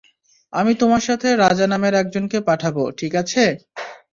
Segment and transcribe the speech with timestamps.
[0.53, 3.43] আমি তোমার সাথে রাজা নামের একজন কে পাঠাব, ঠিক আছে?